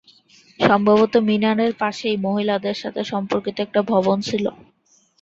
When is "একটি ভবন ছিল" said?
3.65-4.45